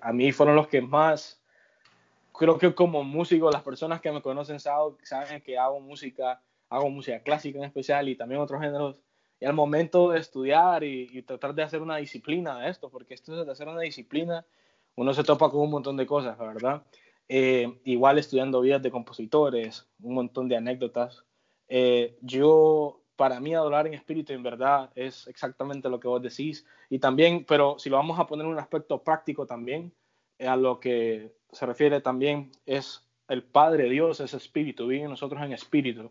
a 0.00 0.12
mí 0.12 0.32
fueron 0.32 0.56
los 0.56 0.66
que 0.66 0.80
más 0.80 1.40
creo 2.40 2.58
que 2.58 2.74
como 2.74 3.04
músico, 3.04 3.50
las 3.50 3.62
personas 3.62 4.00
que 4.00 4.10
me 4.10 4.22
conocen 4.22 4.60
saben 4.60 5.42
que 5.44 5.58
hago 5.58 5.78
música, 5.78 6.40
hago 6.70 6.88
música 6.88 7.20
clásica 7.20 7.58
en 7.58 7.64
especial 7.64 8.08
y 8.08 8.16
también 8.16 8.40
otros 8.40 8.62
géneros. 8.62 9.02
Y 9.38 9.44
al 9.44 9.52
momento 9.52 10.10
de 10.10 10.20
estudiar 10.20 10.82
y, 10.82 11.22
tratar 11.22 11.54
de 11.54 11.62
hacer 11.62 11.82
una 11.82 11.98
disciplina 11.98 12.58
de 12.58 12.70
esto, 12.70 12.88
porque 12.88 13.12
esto 13.12 13.38
es 13.38 13.46
de 13.46 13.52
hacer 13.52 13.68
una 13.68 13.80
disciplina, 13.80 14.46
uno 14.96 15.12
se 15.12 15.22
topa 15.22 15.50
con 15.50 15.60
un 15.60 15.70
montón 15.70 15.98
de 15.98 16.06
cosas, 16.06 16.38
¿verdad? 16.38 16.82
Eh, 17.28 17.80
igual 17.84 18.18
estudiando 18.18 18.62
vidas 18.62 18.82
de 18.82 18.90
compositores, 18.90 19.86
un 20.02 20.14
montón 20.14 20.48
de 20.48 20.56
anécdotas. 20.56 21.24
Eh, 21.68 22.16
yo, 22.22 23.02
para 23.20 23.38
mí, 23.38 23.52
adorar 23.52 23.86
en 23.86 23.92
espíritu, 23.92 24.32
en 24.32 24.42
verdad, 24.42 24.88
es 24.94 25.26
exactamente 25.26 25.90
lo 25.90 26.00
que 26.00 26.08
vos 26.08 26.22
decís. 26.22 26.64
Y 26.88 27.00
también, 27.00 27.44
pero 27.46 27.78
si 27.78 27.90
lo 27.90 27.98
vamos 27.98 28.18
a 28.18 28.26
poner 28.26 28.46
en 28.46 28.52
un 28.52 28.58
aspecto 28.58 29.02
práctico 29.02 29.44
también, 29.44 29.92
a 30.38 30.56
lo 30.56 30.80
que 30.80 31.30
se 31.52 31.66
refiere 31.66 32.00
también 32.00 32.50
es 32.64 33.04
el 33.28 33.42
Padre 33.42 33.90
Dios, 33.90 34.20
es 34.20 34.32
espíritu, 34.32 34.86
vive 34.86 35.06
nosotros 35.06 35.42
en 35.42 35.52
espíritu. 35.52 36.10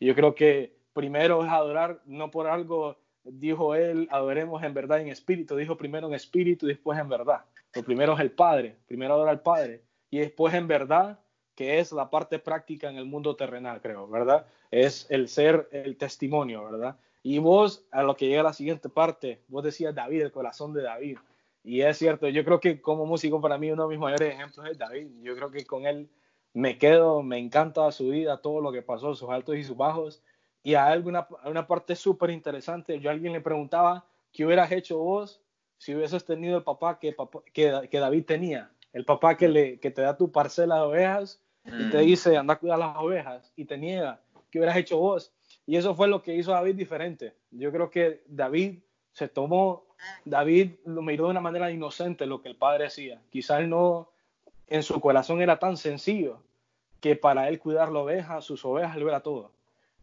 Y 0.00 0.06
yo 0.06 0.16
creo 0.16 0.34
que 0.34 0.74
primero 0.92 1.44
es 1.44 1.48
adorar, 1.48 2.02
no 2.06 2.28
por 2.32 2.48
algo 2.48 2.98
dijo 3.22 3.76
él, 3.76 4.08
adoremos 4.10 4.60
en 4.64 4.74
verdad 4.74 5.00
en 5.00 5.10
espíritu, 5.10 5.54
dijo 5.54 5.76
primero 5.76 6.08
en 6.08 6.14
espíritu 6.14 6.66
y 6.66 6.70
después 6.70 6.98
en 6.98 7.08
verdad. 7.08 7.44
Lo 7.72 7.84
primero 7.84 8.14
es 8.14 8.18
el 8.18 8.32
Padre, 8.32 8.74
primero 8.88 9.14
adora 9.14 9.30
al 9.30 9.42
Padre 9.42 9.84
y 10.10 10.18
después 10.18 10.52
en 10.54 10.66
verdad, 10.66 11.20
que 11.58 11.80
es 11.80 11.90
la 11.90 12.08
parte 12.08 12.38
práctica 12.38 12.88
en 12.88 12.98
el 12.98 13.04
mundo 13.04 13.34
terrenal, 13.34 13.80
creo, 13.80 14.06
¿verdad? 14.06 14.46
Es 14.70 15.10
el 15.10 15.26
ser 15.26 15.68
el 15.72 15.96
testimonio, 15.96 16.64
¿verdad? 16.70 16.96
Y 17.24 17.40
vos, 17.40 17.84
a 17.90 18.04
lo 18.04 18.14
que 18.14 18.28
llega 18.28 18.44
la 18.44 18.52
siguiente 18.52 18.88
parte, 18.88 19.42
vos 19.48 19.64
decías 19.64 19.92
David, 19.92 20.22
el 20.22 20.30
corazón 20.30 20.72
de 20.72 20.82
David. 20.82 21.18
Y 21.64 21.80
es 21.80 21.98
cierto, 21.98 22.28
yo 22.28 22.44
creo 22.44 22.60
que 22.60 22.80
como 22.80 23.06
músico 23.06 23.40
para 23.40 23.58
mí 23.58 23.72
uno 23.72 23.82
de 23.82 23.88
mis 23.88 23.98
mayores 23.98 24.34
ejemplos 24.34 24.68
es 24.70 24.78
David. 24.78 25.08
Yo 25.20 25.34
creo 25.34 25.50
que 25.50 25.66
con 25.66 25.84
él 25.84 26.08
me 26.54 26.78
quedo, 26.78 27.24
me 27.24 27.38
encanta 27.38 27.90
su 27.90 28.10
vida, 28.10 28.40
todo 28.40 28.60
lo 28.60 28.70
que 28.70 28.82
pasó, 28.82 29.16
sus 29.16 29.28
altos 29.28 29.56
y 29.56 29.64
sus 29.64 29.76
bajos. 29.76 30.22
Y 30.62 30.74
hay 30.74 30.92
alguna 30.92 31.26
una 31.44 31.66
parte 31.66 31.96
súper 31.96 32.30
interesante. 32.30 33.00
Yo 33.00 33.10
a 33.10 33.14
alguien 33.14 33.32
le 33.32 33.40
preguntaba, 33.40 34.06
¿qué 34.32 34.46
hubieras 34.46 34.70
hecho 34.70 34.98
vos 34.98 35.42
si 35.76 35.92
hubieses 35.92 36.24
tenido 36.24 36.58
el 36.58 36.62
papá 36.62 37.00
que, 37.00 37.16
que, 37.52 37.88
que 37.90 37.98
David 37.98 38.26
tenía? 38.26 38.70
El 38.92 39.04
papá 39.04 39.36
que, 39.36 39.48
le, 39.48 39.80
que 39.80 39.90
te 39.90 40.02
da 40.02 40.16
tu 40.16 40.30
parcela 40.30 40.76
de 40.76 40.82
ovejas 40.82 41.42
y 41.78 41.90
te 41.90 41.98
mm. 41.98 42.06
dice, 42.06 42.36
anda 42.36 42.54
a 42.54 42.58
cuidar 42.58 42.78
las 42.78 42.96
ovejas, 42.96 43.52
y 43.56 43.64
te 43.64 43.76
niega, 43.76 44.20
¿qué 44.50 44.58
hubieras 44.58 44.76
hecho 44.76 44.98
vos? 44.98 45.32
Y 45.66 45.76
eso 45.76 45.94
fue 45.94 46.08
lo 46.08 46.22
que 46.22 46.34
hizo 46.34 46.52
David 46.52 46.76
diferente. 46.76 47.34
Yo 47.50 47.70
creo 47.70 47.90
que 47.90 48.22
David 48.26 48.78
se 49.12 49.28
tomó, 49.28 49.84
David 50.24 50.72
lo 50.84 51.02
miró 51.02 51.24
de 51.24 51.30
una 51.30 51.40
manera 51.40 51.70
inocente 51.70 52.26
lo 52.26 52.40
que 52.40 52.48
el 52.48 52.56
padre 52.56 52.86
hacía. 52.86 53.20
Quizás 53.30 53.66
no, 53.66 54.08
en 54.66 54.82
su 54.82 55.00
corazón 55.00 55.42
era 55.42 55.58
tan 55.58 55.76
sencillo 55.76 56.40
que 57.00 57.16
para 57.16 57.48
él 57.48 57.58
cuidar 57.58 57.90
la 57.90 58.00
oveja, 58.00 58.40
sus 58.40 58.64
ovejas, 58.64 58.96
lo 58.96 59.08
era 59.08 59.20
todo. 59.20 59.50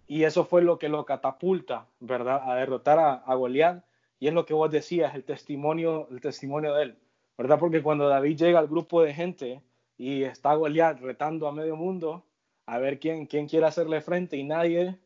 Y 0.07 0.23
eso 0.23 0.45
fue 0.45 0.61
lo 0.61 0.77
que 0.77 0.89
lo 0.89 1.05
catapulta, 1.05 1.87
¿verdad? 1.99 2.41
A 2.49 2.55
derrotar 2.55 2.99
a, 2.99 3.13
a 3.13 3.35
Goliat. 3.35 3.83
Y 4.19 4.27
es 4.27 4.33
lo 4.33 4.45
que 4.45 4.53
vos 4.53 4.71
decías, 4.71 5.15
el 5.15 5.23
testimonio, 5.23 6.07
el 6.11 6.21
testimonio 6.21 6.73
de 6.73 6.83
él, 6.83 6.97
¿verdad? 7.37 7.59
Porque 7.59 7.81
cuando 7.81 8.07
David 8.07 8.37
llega 8.37 8.59
al 8.59 8.67
grupo 8.67 9.01
de 9.01 9.13
gente 9.13 9.61
y 9.97 10.23
está 10.23 10.53
Goliat 10.55 10.99
retando 10.99 11.47
a 11.47 11.51
medio 11.51 11.75
mundo 11.75 12.25
a 12.65 12.77
ver 12.79 12.99
quién, 12.99 13.25
quién 13.27 13.47
quiere 13.47 13.65
hacerle 13.65 14.01
frente 14.01 14.37
y 14.37 14.43
nadie 14.43 14.97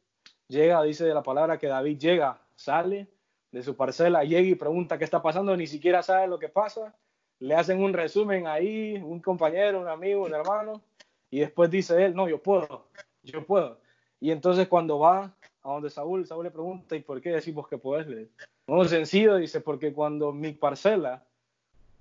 llega, 0.47 0.81
dice 0.83 1.07
la 1.13 1.23
palabra 1.23 1.57
que 1.57 1.67
David 1.67 1.97
llega, 1.97 2.41
sale 2.55 3.07
de 3.51 3.63
su 3.63 3.75
parcela, 3.75 4.23
llega 4.23 4.47
y 4.47 4.55
pregunta 4.55 4.97
qué 4.97 5.03
está 5.03 5.21
pasando, 5.21 5.55
ni 5.55 5.67
siquiera 5.67 6.03
sabe 6.03 6.27
lo 6.27 6.39
que 6.39 6.49
pasa. 6.49 6.95
Le 7.39 7.55
hacen 7.55 7.81
un 7.81 7.93
resumen 7.93 8.47
ahí, 8.47 8.97
un 8.97 9.21
compañero, 9.21 9.79
un 9.81 9.87
amigo, 9.87 10.25
un 10.25 10.33
hermano, 10.33 10.81
y 11.29 11.39
después 11.39 11.69
dice 11.69 12.05
él, 12.05 12.15
no, 12.15 12.27
yo 12.27 12.41
puedo, 12.41 12.87
yo 13.23 13.45
puedo. 13.45 13.79
Y 14.19 14.31
entonces 14.31 14.67
cuando 14.67 14.99
va 14.99 15.33
a 15.63 15.69
donde 15.71 15.89
Saúl, 15.89 16.25
Saúl 16.25 16.45
le 16.45 16.51
pregunta, 16.51 16.95
¿y 16.95 17.01
por 17.01 17.21
qué 17.21 17.29
decimos 17.29 17.67
que 17.67 17.77
puedes? 17.77 18.29
No, 18.67 18.83
sencillo, 18.85 19.35
dice, 19.35 19.61
porque 19.61 19.93
cuando 19.93 20.31
mi 20.31 20.51
parcela 20.53 21.25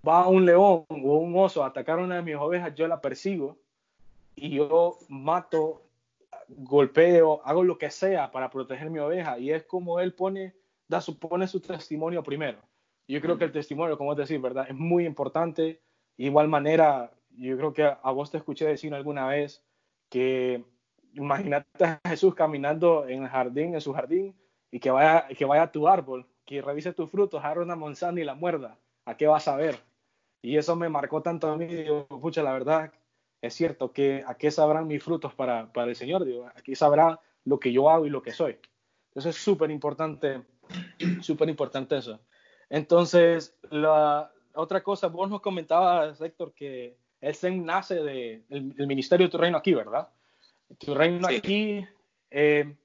va 0.06 0.28
un 0.28 0.46
león 0.46 0.84
o 0.88 1.18
un 1.18 1.36
oso 1.36 1.62
a 1.62 1.68
atacar 1.68 1.98
a 1.98 2.02
una 2.04 2.16
de 2.16 2.22
mis 2.22 2.36
ovejas, 2.36 2.74
yo 2.74 2.86
la 2.88 3.00
persigo 3.00 3.58
y 4.34 4.50
yo 4.50 4.98
mato, 5.08 5.82
golpeo, 6.48 7.40
hago 7.44 7.64
lo 7.64 7.78
que 7.78 7.90
sea 7.90 8.30
para 8.30 8.50
proteger 8.50 8.90
mi 8.90 8.98
oveja. 8.98 9.38
Y 9.38 9.50
es 9.50 9.64
como 9.64 10.00
él 10.00 10.14
pone, 10.14 10.54
da 10.88 11.00
su, 11.00 11.18
pone 11.18 11.46
su 11.48 11.60
testimonio 11.60 12.22
primero. 12.22 12.58
Yo 13.06 13.20
creo 13.20 13.38
que 13.38 13.44
el 13.44 13.52
testimonio, 13.52 13.96
como 13.96 14.14
decir, 14.14 14.40
¿verdad? 14.40 14.66
Es 14.68 14.74
muy 14.74 15.06
importante. 15.06 15.80
igual 16.16 16.48
manera, 16.48 17.10
yo 17.36 17.56
creo 17.56 17.72
que 17.72 17.84
a 17.84 18.10
vos 18.12 18.30
te 18.30 18.38
escuché 18.38 18.66
decir 18.66 18.94
alguna 18.94 19.26
vez 19.26 19.62
que 20.08 20.64
imagínate 21.14 21.84
a 21.84 22.00
Jesús 22.08 22.34
caminando 22.34 23.08
en 23.08 23.24
el 23.24 23.28
jardín, 23.28 23.74
en 23.74 23.80
su 23.80 23.92
jardín, 23.92 24.34
y 24.70 24.78
que 24.78 24.90
vaya, 24.90 25.26
que 25.28 25.44
vaya 25.44 25.62
a 25.62 25.72
tu 25.72 25.88
árbol, 25.88 26.26
que 26.44 26.60
revise 26.60 26.92
tus 26.92 27.10
frutos, 27.10 27.42
agarre 27.42 27.62
una 27.62 27.76
manzana 27.76 28.20
y 28.20 28.24
la 28.24 28.34
muerda. 28.34 28.78
¿A 29.04 29.16
qué 29.16 29.26
vas 29.26 29.48
a 29.48 29.56
ver? 29.56 29.87
Y 30.42 30.56
eso 30.56 30.76
me 30.76 30.88
marcó 30.88 31.22
tanto 31.22 31.48
a 31.48 31.56
mí, 31.56 31.66
digo, 31.66 32.06
pucha, 32.06 32.42
la 32.42 32.52
verdad, 32.52 32.92
es 33.40 33.54
cierto 33.54 33.92
que 33.92 34.24
a 34.26 34.34
qué 34.34 34.50
sabrán 34.50 34.86
mis 34.86 35.02
frutos 35.02 35.34
para, 35.34 35.72
para 35.72 35.88
el 35.88 35.96
Señor, 35.96 36.24
digo, 36.24 36.46
aquí 36.54 36.74
sabrá 36.74 37.20
lo 37.44 37.58
que 37.58 37.72
yo 37.72 37.90
hago 37.90 38.06
y 38.06 38.10
lo 38.10 38.22
que 38.22 38.32
soy. 38.32 38.58
Entonces 39.08 39.36
es 39.36 39.42
súper 39.42 39.70
importante, 39.70 40.42
súper 41.22 41.48
importante 41.48 41.96
eso. 41.96 42.20
Entonces, 42.68 43.56
la 43.70 44.30
otra 44.54 44.82
cosa, 44.82 45.08
vos 45.08 45.28
nos 45.30 45.40
comentabas, 45.40 46.20
Héctor, 46.20 46.52
que 46.52 46.96
el 47.20 47.34
SEN 47.34 47.64
nace 47.64 47.96
del 47.96 48.44
de, 48.48 48.86
ministerio 48.86 49.26
de 49.26 49.30
tu 49.30 49.38
reino 49.38 49.58
aquí, 49.58 49.74
¿verdad? 49.74 50.08
Tu 50.78 50.94
reino 50.94 51.26
aquí, 51.26 51.84
eh, 52.30 52.76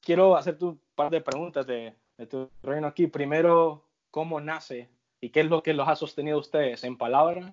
quiero 0.00 0.36
hacerte 0.36 0.64
un 0.64 0.80
par 0.94 1.10
de 1.10 1.20
preguntas 1.20 1.66
de, 1.66 1.94
de 2.16 2.26
tu 2.26 2.48
reino 2.62 2.86
aquí. 2.86 3.08
Primero, 3.08 3.84
¿cómo 4.10 4.40
nace 4.40 4.88
y 5.26 5.30
qué 5.30 5.40
es 5.40 5.46
lo 5.46 5.60
que 5.60 5.74
los 5.74 5.88
ha 5.88 5.96
sostenido 5.96 6.38
ustedes 6.38 6.84
en 6.84 6.96
palabra 6.96 7.52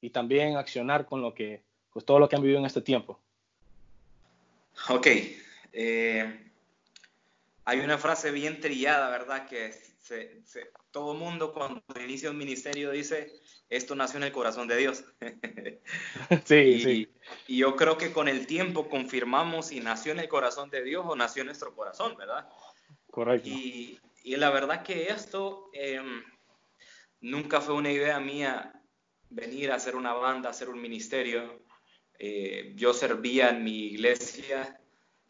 y 0.00 0.10
también 0.10 0.56
accionar 0.56 1.06
con 1.06 1.22
lo 1.22 1.34
que, 1.34 1.62
pues 1.92 2.04
todo 2.04 2.18
lo 2.18 2.28
que 2.28 2.34
han 2.34 2.42
vivido 2.42 2.58
en 2.58 2.66
este 2.66 2.80
tiempo. 2.80 3.20
Ok. 4.88 5.06
Eh, 5.72 6.50
hay 7.64 7.78
una 7.78 7.96
frase 7.96 8.32
bien 8.32 8.58
trillada, 8.58 9.08
¿verdad? 9.08 9.46
Que 9.46 9.72
se, 10.00 10.42
todo 10.90 11.14
mundo 11.14 11.52
cuando 11.52 11.80
inicia 12.02 12.28
un 12.28 12.38
ministerio 12.38 12.90
dice, 12.90 13.40
esto 13.68 13.94
nació 13.94 14.16
en 14.16 14.24
el 14.24 14.32
corazón 14.32 14.66
de 14.66 14.76
Dios. 14.76 15.04
sí, 16.44 16.56
y, 16.56 16.82
sí. 16.82 17.08
Y 17.46 17.58
yo 17.58 17.76
creo 17.76 17.98
que 17.98 18.12
con 18.12 18.26
el 18.26 18.48
tiempo 18.48 18.88
confirmamos 18.88 19.66
si 19.66 19.78
nació 19.78 20.10
en 20.10 20.18
el 20.18 20.28
corazón 20.28 20.70
de 20.70 20.82
Dios 20.82 21.06
o 21.06 21.14
nació 21.14 21.42
en 21.42 21.46
nuestro 21.46 21.72
corazón, 21.72 22.16
¿verdad? 22.16 22.48
Correcto. 23.12 23.48
Y, 23.48 24.00
y 24.24 24.34
la 24.34 24.50
verdad 24.50 24.82
que 24.82 25.04
esto 25.04 25.70
em, 25.72 26.24
nunca 27.20 27.60
fue 27.60 27.74
una 27.74 27.90
idea 27.90 28.20
mía 28.20 28.72
venir 29.28 29.70
a 29.70 29.76
hacer 29.76 29.96
una 29.96 30.12
banda, 30.12 30.50
hacer 30.50 30.68
un 30.68 30.80
ministerio. 30.80 31.64
Eh, 32.18 32.72
yo 32.76 32.92
servía 32.92 33.50
en 33.50 33.64
mi 33.64 33.86
iglesia, 33.86 34.80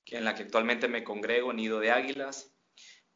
en 0.07 0.25
la 0.25 0.35
que 0.35 0.43
actualmente 0.43 0.89
me 0.89 1.05
congrego, 1.05 1.53
Nido 1.53 1.79
de 1.79 1.91
Águilas, 1.91 2.53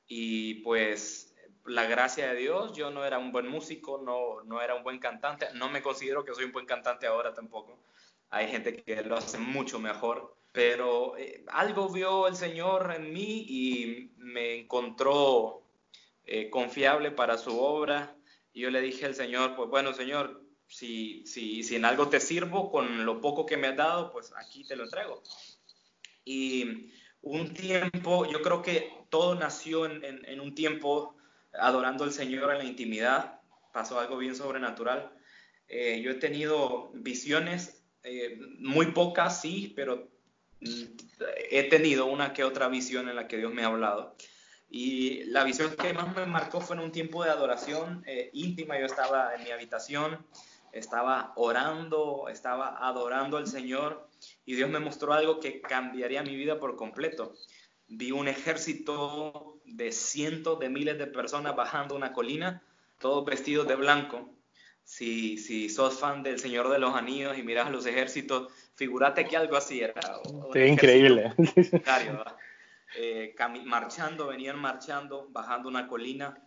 y 0.06 0.54
pues 0.62 1.34
la 1.66 1.86
gracia 1.86 2.28
de 2.28 2.40
Dios, 2.40 2.74
yo 2.76 2.90
no 2.90 3.04
era 3.04 3.18
un 3.18 3.32
buen 3.32 3.48
músico, 3.48 3.98
no, 3.98 4.42
no 4.44 4.60
era 4.60 4.74
un 4.74 4.84
buen 4.84 4.98
cantante, 4.98 5.46
no 5.54 5.70
me 5.70 5.82
considero 5.82 6.24
que 6.24 6.34
soy 6.34 6.44
un 6.44 6.52
buen 6.52 6.66
cantante 6.66 7.06
ahora 7.06 7.32
tampoco. 7.32 7.78
Hay 8.30 8.48
gente 8.48 8.82
que 8.82 9.02
lo 9.02 9.16
hace 9.16 9.38
mucho 9.38 9.78
mejor, 9.78 10.36
pero 10.52 11.16
eh, 11.16 11.44
algo 11.48 11.88
vio 11.88 12.26
el 12.28 12.36
Señor 12.36 12.92
en 12.94 13.12
mí 13.12 13.44
y 13.48 14.12
me 14.18 14.60
encontró 14.60 15.62
eh, 16.26 16.50
confiable 16.50 17.10
para 17.10 17.38
su 17.38 17.58
obra. 17.58 18.16
Y 18.54 18.62
yo 18.62 18.70
le 18.70 18.80
dije 18.80 19.04
al 19.04 19.16
Señor, 19.16 19.56
pues 19.56 19.68
bueno, 19.68 19.92
Señor, 19.92 20.40
si, 20.68 21.26
si, 21.26 21.64
si 21.64 21.74
en 21.74 21.84
algo 21.84 22.08
te 22.08 22.20
sirvo 22.20 22.70
con 22.70 23.04
lo 23.04 23.20
poco 23.20 23.44
que 23.44 23.56
me 23.56 23.66
has 23.66 23.76
dado, 23.76 24.12
pues 24.12 24.32
aquí 24.36 24.64
te 24.64 24.76
lo 24.76 24.84
entrego. 24.84 25.22
Y 26.24 26.90
un 27.20 27.52
tiempo, 27.52 28.30
yo 28.30 28.40
creo 28.42 28.62
que 28.62 28.92
todo 29.10 29.34
nació 29.34 29.86
en, 29.86 30.24
en, 30.24 30.40
un 30.40 30.54
tiempo 30.54 31.16
adorando 31.52 32.04
al 32.04 32.12
Señor 32.12 32.52
en 32.52 32.58
la 32.58 32.64
intimidad, 32.64 33.40
pasó 33.72 33.98
algo 33.98 34.16
bien 34.16 34.36
sobrenatural. 34.36 35.12
Eh, 35.66 36.00
yo 36.02 36.12
he 36.12 36.14
tenido 36.14 36.90
visiones, 36.94 37.82
eh, 38.04 38.38
muy 38.58 38.92
pocas, 38.92 39.40
sí, 39.40 39.72
pero 39.74 40.08
mm, 40.60 40.82
he 41.50 41.64
tenido 41.64 42.06
una 42.06 42.32
que 42.32 42.44
otra 42.44 42.68
visión 42.68 43.08
en 43.08 43.16
la 43.16 43.26
que 43.26 43.38
Dios 43.38 43.52
me 43.52 43.62
ha 43.62 43.66
hablado. 43.66 44.16
Y 44.76 45.24
la 45.26 45.44
visión 45.44 45.76
que 45.76 45.92
más 45.92 46.16
me 46.16 46.26
marcó 46.26 46.60
fue 46.60 46.74
en 46.74 46.82
un 46.82 46.90
tiempo 46.90 47.22
de 47.22 47.30
adoración 47.30 48.02
eh, 48.06 48.30
íntima. 48.32 48.76
Yo 48.78 48.86
estaba 48.86 49.32
en 49.36 49.44
mi 49.44 49.52
habitación 49.52 50.18
estaba 50.74 51.32
orando, 51.36 52.26
estaba 52.28 52.84
adorando 52.86 53.36
al 53.36 53.46
Señor 53.46 54.08
y 54.44 54.56
Dios 54.56 54.68
me 54.68 54.80
mostró 54.80 55.12
algo 55.12 55.38
que 55.38 55.60
cambiaría 55.60 56.22
mi 56.22 56.34
vida 56.34 56.58
por 56.58 56.76
completo. 56.76 57.34
Vi 57.86 58.10
un 58.10 58.26
ejército 58.26 59.60
de 59.64 59.92
cientos 59.92 60.58
de 60.58 60.68
miles 60.68 60.98
de 60.98 61.06
personas 61.06 61.54
bajando 61.54 61.94
una 61.94 62.12
colina, 62.12 62.60
todos 62.98 63.24
vestidos 63.24 63.68
de 63.68 63.76
blanco. 63.76 64.30
Si, 64.82 65.38
si 65.38 65.68
sos 65.68 65.98
fan 65.98 66.22
del 66.22 66.38
Señor 66.40 66.68
de 66.68 66.78
los 66.78 66.94
Anillos 66.94 67.38
y 67.38 67.42
miras 67.42 67.70
los 67.70 67.86
ejércitos, 67.86 68.52
figúrate 68.74 69.26
que 69.26 69.36
algo 69.36 69.56
así 69.56 69.80
era. 69.80 69.94
increíble. 70.66 71.32
Eh, 72.96 73.34
marchando, 73.64 74.28
venían 74.28 74.58
marchando, 74.58 75.26
bajando 75.30 75.68
una 75.68 75.88
colina 75.88 76.40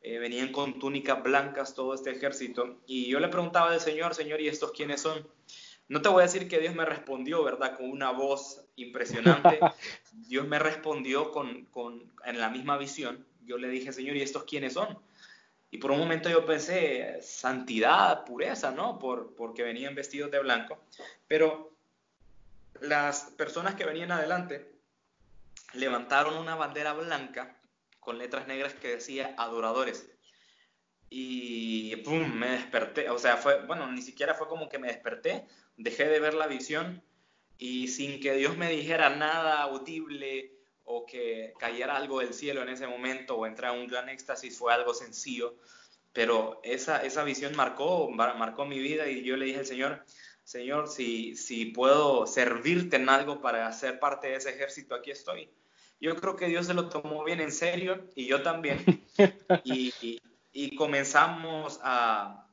eh, 0.00 0.18
venían 0.18 0.52
con 0.52 0.78
túnicas 0.78 1.22
blancas 1.22 1.74
todo 1.74 1.94
este 1.94 2.10
ejército. 2.10 2.78
Y 2.86 3.08
yo 3.08 3.18
le 3.18 3.28
preguntaba 3.28 3.72
al 3.72 3.80
Señor, 3.80 4.14
Señor, 4.14 4.40
¿y 4.40 4.48
estos 4.48 4.72
quiénes 4.72 5.00
son? 5.02 5.26
No 5.88 6.02
te 6.02 6.08
voy 6.08 6.20
a 6.20 6.26
decir 6.26 6.48
que 6.48 6.60
Dios 6.60 6.74
me 6.74 6.84
respondió, 6.84 7.42
¿verdad? 7.42 7.76
Con 7.76 7.90
una 7.90 8.10
voz 8.12 8.64
impresionante. 8.76 9.58
Dios 10.12 10.46
me 10.46 10.58
respondió 10.58 11.32
con, 11.32 11.64
con, 11.66 12.12
en 12.24 12.38
la 12.38 12.48
misma 12.48 12.76
visión. 12.78 13.26
Yo 13.44 13.58
le 13.58 13.68
dije, 13.68 13.92
Señor, 13.92 14.16
¿y 14.16 14.22
estos 14.22 14.44
quiénes 14.44 14.74
son? 14.74 14.98
Y 15.70 15.78
por 15.78 15.90
un 15.90 15.98
momento 15.98 16.30
yo 16.30 16.46
pensé, 16.46 17.18
santidad, 17.20 18.24
pureza, 18.24 18.70
¿no? 18.70 18.98
Por, 18.98 19.34
porque 19.34 19.62
venían 19.62 19.94
vestidos 19.94 20.30
de 20.30 20.38
blanco. 20.38 20.78
Pero 21.26 21.72
las 22.80 23.32
personas 23.36 23.74
que 23.74 23.84
venían 23.84 24.12
adelante 24.12 24.77
levantaron 25.72 26.36
una 26.36 26.54
bandera 26.54 26.92
blanca 26.92 27.60
con 28.00 28.18
letras 28.18 28.46
negras 28.46 28.74
que 28.74 28.88
decía 28.88 29.34
adoradores. 29.36 30.10
Y 31.10 31.96
pum, 31.96 32.32
me 32.34 32.50
desperté. 32.50 33.10
O 33.10 33.18
sea, 33.18 33.36
fue, 33.36 33.64
bueno, 33.66 33.90
ni 33.90 34.02
siquiera 34.02 34.34
fue 34.34 34.48
como 34.48 34.68
que 34.68 34.78
me 34.78 34.88
desperté, 34.88 35.46
dejé 35.76 36.06
de 36.06 36.20
ver 36.20 36.34
la 36.34 36.46
visión 36.46 37.02
y 37.56 37.88
sin 37.88 38.20
que 38.20 38.34
Dios 38.34 38.56
me 38.56 38.70
dijera 38.70 39.10
nada 39.10 39.62
audible 39.62 40.54
o 40.84 41.04
que 41.04 41.52
cayera 41.58 41.96
algo 41.96 42.20
del 42.20 42.32
cielo 42.32 42.62
en 42.62 42.70
ese 42.70 42.86
momento 42.86 43.36
o 43.36 43.46
entrara 43.46 43.74
un 43.74 43.86
gran 43.86 44.08
éxtasis, 44.08 44.56
fue 44.56 44.72
algo 44.72 44.94
sencillo. 44.94 45.56
Pero 46.12 46.60
esa, 46.64 47.04
esa 47.04 47.24
visión 47.24 47.54
marcó, 47.54 48.10
marcó 48.10 48.64
mi 48.64 48.78
vida 48.78 49.08
y 49.08 49.22
yo 49.22 49.36
le 49.36 49.46
dije 49.46 49.58
al 49.58 49.66
Señor, 49.66 50.04
Señor, 50.48 50.88
si, 50.88 51.36
si 51.36 51.66
puedo 51.66 52.26
servirte 52.26 52.96
en 52.96 53.08
algo 53.08 53.40
para 53.40 53.70
ser 53.72 53.98
parte 53.98 54.28
de 54.28 54.36
ese 54.36 54.50
ejército, 54.50 54.94
aquí 54.94 55.10
estoy 55.10 55.50
yo 56.00 56.16
creo 56.16 56.36
que 56.36 56.46
Dios 56.46 56.66
se 56.66 56.74
lo 56.74 56.88
tomó 56.88 57.24
bien 57.24 57.40
en 57.40 57.52
serio 57.52 58.08
y 58.14 58.26
yo 58.26 58.42
también. 58.42 58.84
y, 59.64 60.20
y, 60.52 60.76
comenzamos 60.76 61.80
a, 61.82 62.46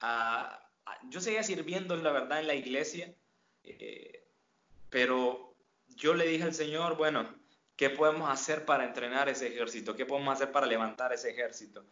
a, 0.00 0.70
Yo 1.08 1.20
seguía 1.20 1.42
sirviendo, 1.42 1.96
la 1.96 2.12
verdad, 2.12 2.40
en 2.40 2.46
la 2.46 2.54
iglesia, 2.54 3.14
Eh, 3.66 4.22
pero 4.90 5.54
yo 5.96 6.12
le 6.12 6.26
dije 6.26 6.44
al 6.44 6.54
Señor, 6.54 6.96
bueno, 6.98 7.34
¿qué 7.76 7.88
podemos 7.88 8.28
hacer 8.28 8.66
para 8.66 8.84
entrenar 8.84 9.28
ese 9.30 9.46
ejército? 9.46 9.96
¿Qué 9.96 10.04
podemos 10.04 10.34
hacer 10.34 10.52
para 10.52 10.66
levantar 10.66 11.12
ese 11.14 11.30
ejército? 11.30 11.84